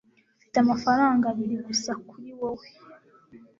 [0.37, 2.67] Mfite amafaranga abiri gusa kuri wewe